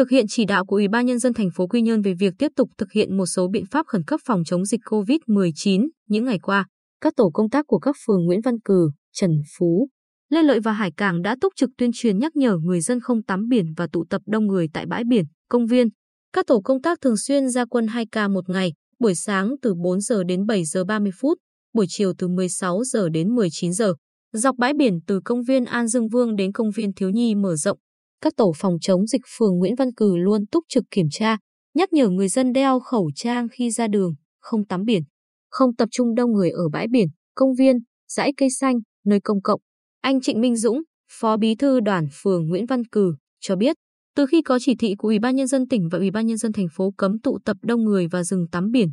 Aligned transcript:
thực 0.00 0.10
hiện 0.10 0.26
chỉ 0.28 0.44
đạo 0.44 0.64
của 0.64 0.76
Ủy 0.76 0.88
ban 0.88 1.06
nhân 1.06 1.18
dân 1.18 1.34
thành 1.34 1.50
phố 1.54 1.66
Quy 1.66 1.82
Nhơn 1.82 2.02
về 2.02 2.14
việc 2.14 2.34
tiếp 2.38 2.52
tục 2.56 2.70
thực 2.78 2.92
hiện 2.92 3.16
một 3.16 3.26
số 3.26 3.48
biện 3.48 3.64
pháp 3.70 3.86
khẩn 3.86 4.02
cấp 4.04 4.20
phòng 4.24 4.44
chống 4.44 4.64
dịch 4.64 4.80
COVID-19 4.84 5.88
những 6.08 6.24
ngày 6.24 6.38
qua, 6.38 6.66
các 7.00 7.12
tổ 7.16 7.30
công 7.34 7.50
tác 7.50 7.66
của 7.66 7.78
các 7.78 7.96
phường 8.06 8.24
Nguyễn 8.24 8.40
Văn 8.40 8.60
Cử, 8.64 8.90
Trần 9.12 9.30
Phú, 9.58 9.88
Lê 10.30 10.42
Lợi 10.42 10.60
và 10.60 10.72
Hải 10.72 10.92
Cảng 10.92 11.22
đã 11.22 11.36
túc 11.40 11.52
trực 11.56 11.70
tuyên 11.78 11.90
truyền 11.94 12.18
nhắc 12.18 12.36
nhở 12.36 12.56
người 12.56 12.80
dân 12.80 13.00
không 13.00 13.22
tắm 13.22 13.48
biển 13.48 13.66
và 13.76 13.86
tụ 13.92 14.04
tập 14.10 14.22
đông 14.26 14.46
người 14.46 14.68
tại 14.72 14.86
bãi 14.86 15.04
biển, 15.08 15.24
công 15.48 15.66
viên. 15.66 15.88
Các 16.32 16.46
tổ 16.46 16.60
công 16.60 16.82
tác 16.82 16.98
thường 17.00 17.16
xuyên 17.16 17.48
ra 17.48 17.64
quân 17.64 17.86
2K 17.86 18.32
một 18.32 18.48
ngày, 18.48 18.72
buổi 18.98 19.14
sáng 19.14 19.54
từ 19.62 19.74
4 19.74 20.00
giờ 20.00 20.24
đến 20.24 20.46
7 20.46 20.64
giờ 20.64 20.84
30 20.84 21.12
phút, 21.20 21.38
buổi 21.74 21.86
chiều 21.88 22.12
từ 22.18 22.28
16 22.28 22.84
giờ 22.84 23.08
đến 23.08 23.34
19 23.34 23.72
giờ. 23.72 23.94
Dọc 24.32 24.56
bãi 24.58 24.72
biển 24.74 24.98
từ 25.06 25.20
công 25.24 25.42
viên 25.42 25.64
An 25.64 25.88
Dương 25.88 26.08
Vương 26.08 26.36
đến 26.36 26.52
công 26.52 26.70
viên 26.70 26.92
Thiếu 26.92 27.10
Nhi 27.10 27.34
mở 27.34 27.56
rộng, 27.56 27.78
các 28.20 28.32
tổ 28.36 28.52
phòng 28.56 28.76
chống 28.80 29.06
dịch 29.06 29.22
phường 29.38 29.58
Nguyễn 29.58 29.74
Văn 29.74 29.94
Cừ 29.94 30.16
luôn 30.16 30.46
túc 30.46 30.64
trực 30.68 30.84
kiểm 30.90 31.06
tra, 31.10 31.36
nhắc 31.74 31.92
nhở 31.92 32.08
người 32.08 32.28
dân 32.28 32.52
đeo 32.52 32.80
khẩu 32.80 33.10
trang 33.14 33.46
khi 33.52 33.70
ra 33.70 33.88
đường, 33.88 34.14
không 34.40 34.66
tắm 34.66 34.84
biển, 34.84 35.02
không 35.50 35.76
tập 35.76 35.88
trung 35.92 36.14
đông 36.14 36.32
người 36.32 36.50
ở 36.50 36.68
bãi 36.72 36.86
biển, 36.90 37.08
công 37.34 37.54
viên, 37.54 37.76
dãy 38.08 38.32
cây 38.36 38.48
xanh, 38.50 38.74
nơi 39.06 39.20
công 39.24 39.42
cộng. 39.42 39.60
Anh 40.00 40.20
Trịnh 40.20 40.40
Minh 40.40 40.56
Dũng, 40.56 40.82
Phó 41.12 41.36
Bí 41.36 41.54
thư 41.54 41.80
đoàn 41.80 42.06
phường 42.22 42.48
Nguyễn 42.48 42.66
Văn 42.66 42.84
Cừ 42.84 43.14
cho 43.40 43.56
biết, 43.56 43.76
từ 44.16 44.26
khi 44.26 44.42
có 44.42 44.58
chỉ 44.58 44.74
thị 44.78 44.94
của 44.98 45.08
Ủy 45.08 45.18
ban 45.18 45.36
nhân 45.36 45.46
dân 45.46 45.68
tỉnh 45.68 45.88
và 45.92 45.98
Ủy 45.98 46.10
ban 46.10 46.26
nhân 46.26 46.36
dân 46.36 46.52
thành 46.52 46.68
phố 46.72 46.92
cấm 46.96 47.20
tụ 47.20 47.38
tập 47.44 47.56
đông 47.62 47.84
người 47.84 48.06
và 48.06 48.24
dừng 48.24 48.46
tắm 48.52 48.70
biển, 48.70 48.88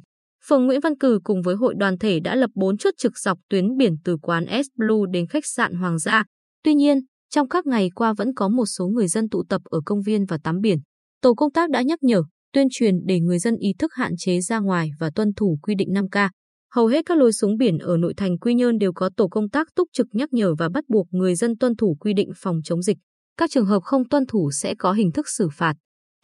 phường 0.47 0.65
Nguyễn 0.65 0.81
Văn 0.81 0.97
Cừ 0.97 1.19
cùng 1.23 1.41
với 1.41 1.55
hội 1.55 1.73
đoàn 1.77 1.97
thể 1.97 2.19
đã 2.19 2.35
lập 2.35 2.49
4 2.55 2.77
chốt 2.77 2.93
trực 2.97 3.17
dọc 3.17 3.37
tuyến 3.49 3.77
biển 3.77 3.95
từ 4.03 4.17
quán 4.21 4.45
S 4.63 4.67
Blue 4.75 5.11
đến 5.11 5.27
khách 5.27 5.45
sạn 5.45 5.73
Hoàng 5.73 5.99
gia. 5.99 6.23
Tuy 6.63 6.73
nhiên, 6.73 6.99
trong 7.29 7.49
các 7.49 7.65
ngày 7.65 7.89
qua 7.95 8.13
vẫn 8.13 8.33
có 8.33 8.49
một 8.49 8.65
số 8.65 8.87
người 8.87 9.07
dân 9.07 9.29
tụ 9.29 9.43
tập 9.49 9.61
ở 9.65 9.79
công 9.85 10.01
viên 10.01 10.25
và 10.25 10.37
tắm 10.43 10.61
biển. 10.61 10.77
Tổ 11.21 11.33
công 11.33 11.51
tác 11.51 11.69
đã 11.69 11.81
nhắc 11.81 12.03
nhở, 12.03 12.23
tuyên 12.53 12.67
truyền 12.71 12.95
để 13.05 13.19
người 13.19 13.39
dân 13.39 13.55
ý 13.55 13.73
thức 13.79 13.91
hạn 13.93 14.13
chế 14.17 14.41
ra 14.41 14.59
ngoài 14.59 14.89
và 14.99 15.09
tuân 15.15 15.33
thủ 15.33 15.57
quy 15.61 15.75
định 15.75 15.89
5K. 15.89 16.29
Hầu 16.73 16.87
hết 16.87 17.05
các 17.05 17.17
lối 17.17 17.33
xuống 17.33 17.57
biển 17.57 17.77
ở 17.77 17.97
nội 17.97 18.13
thành 18.17 18.37
Quy 18.39 18.53
Nhơn 18.53 18.77
đều 18.77 18.93
có 18.93 19.09
tổ 19.17 19.27
công 19.27 19.49
tác 19.49 19.67
túc 19.75 19.87
trực 19.93 20.07
nhắc 20.11 20.33
nhở 20.33 20.55
và 20.55 20.69
bắt 20.69 20.83
buộc 20.87 21.07
người 21.11 21.35
dân 21.35 21.57
tuân 21.57 21.75
thủ 21.75 21.97
quy 21.99 22.13
định 22.13 22.29
phòng 22.35 22.59
chống 22.63 22.81
dịch. 22.81 22.97
Các 23.37 23.49
trường 23.51 23.65
hợp 23.65 23.83
không 23.83 24.09
tuân 24.09 24.25
thủ 24.25 24.51
sẽ 24.51 24.75
có 24.75 24.93
hình 24.93 25.11
thức 25.11 25.25
xử 25.29 25.47
phạt. 25.53 25.73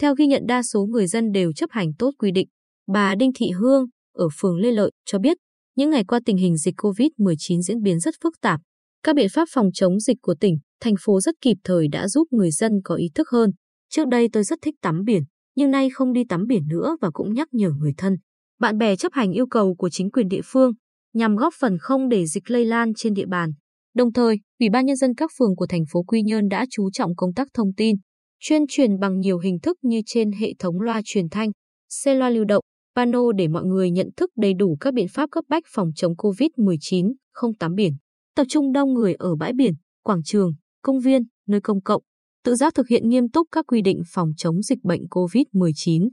Theo 0.01 0.15
ghi 0.15 0.27
nhận 0.27 0.43
đa 0.47 0.63
số 0.63 0.85
người 0.85 1.07
dân 1.07 1.31
đều 1.31 1.53
chấp 1.53 1.69
hành 1.71 1.93
tốt 1.99 2.11
quy 2.19 2.31
định. 2.31 2.47
Bà 2.93 3.15
Đinh 3.15 3.31
Thị 3.35 3.51
Hương 3.59 3.85
ở 4.13 4.27
phường 4.39 4.57
Lê 4.57 4.71
Lợi 4.71 4.91
cho 5.05 5.19
biết, 5.19 5.37
những 5.75 5.89
ngày 5.89 6.03
qua 6.03 6.19
tình 6.25 6.37
hình 6.37 6.57
dịch 6.57 6.75
COVID-19 6.77 7.61
diễn 7.61 7.81
biến 7.81 7.99
rất 7.99 8.15
phức 8.23 8.33
tạp. 8.41 8.59
Các 9.03 9.15
biện 9.15 9.27
pháp 9.33 9.47
phòng 9.51 9.69
chống 9.73 9.99
dịch 9.99 10.17
của 10.21 10.35
tỉnh, 10.39 10.57
thành 10.83 10.95
phố 11.01 11.21
rất 11.21 11.35
kịp 11.41 11.57
thời 11.63 11.87
đã 11.87 12.07
giúp 12.07 12.27
người 12.31 12.51
dân 12.51 12.71
có 12.83 12.95
ý 12.95 13.09
thức 13.15 13.29
hơn. 13.29 13.51
Trước 13.89 14.07
đây 14.07 14.29
tôi 14.33 14.43
rất 14.43 14.59
thích 14.61 14.75
tắm 14.81 15.03
biển, 15.03 15.23
nhưng 15.55 15.71
nay 15.71 15.89
không 15.89 16.13
đi 16.13 16.23
tắm 16.29 16.47
biển 16.47 16.67
nữa 16.67 16.97
và 17.01 17.09
cũng 17.13 17.33
nhắc 17.33 17.47
nhở 17.51 17.69
người 17.69 17.93
thân, 17.97 18.17
bạn 18.59 18.77
bè 18.77 18.95
chấp 18.95 19.13
hành 19.13 19.31
yêu 19.31 19.47
cầu 19.47 19.75
của 19.75 19.89
chính 19.89 20.11
quyền 20.11 20.27
địa 20.27 20.41
phương 20.43 20.71
nhằm 21.13 21.35
góp 21.35 21.53
phần 21.59 21.77
không 21.79 22.09
để 22.09 22.25
dịch 22.25 22.51
lây 22.51 22.65
lan 22.65 22.93
trên 22.93 23.13
địa 23.13 23.25
bàn. 23.25 23.51
Đồng 23.95 24.13
thời, 24.13 24.39
Ủy 24.59 24.69
ban 24.69 24.85
nhân 24.85 24.95
dân 24.95 25.15
các 25.15 25.31
phường 25.39 25.55
của 25.55 25.67
thành 25.67 25.83
phố 25.91 26.03
Quy 26.03 26.21
Nhơn 26.21 26.47
đã 26.49 26.65
chú 26.71 26.91
trọng 26.91 27.15
công 27.15 27.33
tác 27.33 27.47
thông 27.53 27.73
tin, 27.77 27.95
chuyên 28.39 28.61
truyền 28.69 28.99
bằng 28.99 29.19
nhiều 29.19 29.39
hình 29.39 29.59
thức 29.59 29.77
như 29.81 30.01
trên 30.05 30.31
hệ 30.31 30.53
thống 30.59 30.81
loa 30.81 31.01
truyền 31.05 31.29
thanh, 31.29 31.49
xe 31.89 32.15
loa 32.15 32.29
lưu 32.29 32.45
động, 32.45 32.63
pano 32.95 33.31
để 33.31 33.47
mọi 33.47 33.63
người 33.63 33.91
nhận 33.91 34.09
thức 34.17 34.31
đầy 34.37 34.53
đủ 34.53 34.77
các 34.79 34.93
biện 34.93 35.07
pháp 35.13 35.29
cấp 35.31 35.43
bách 35.49 35.63
phòng 35.67 35.89
chống 35.95 36.13
COVID-19, 36.13 37.13
không 37.31 37.55
tắm 37.55 37.75
biển, 37.75 37.93
tập 38.35 38.43
trung 38.49 38.71
đông 38.71 38.93
người 38.93 39.13
ở 39.13 39.35
bãi 39.35 39.53
biển, 39.53 39.73
quảng 40.03 40.23
trường, 40.23 40.53
công 40.83 40.99
viên, 40.99 41.23
nơi 41.47 41.61
công 41.61 41.81
cộng, 41.81 42.03
tự 42.43 42.55
giác 42.55 42.75
thực 42.75 42.87
hiện 42.87 43.09
nghiêm 43.09 43.29
túc 43.29 43.47
các 43.51 43.65
quy 43.67 43.81
định 43.81 44.01
phòng 44.07 44.29
chống 44.37 44.61
dịch 44.61 44.83
bệnh 44.83 45.01
COVID-19. 45.09 46.09